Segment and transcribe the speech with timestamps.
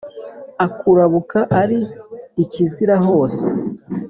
[0.67, 1.79] ukarabuka, ari
[2.43, 3.45] ikizira hose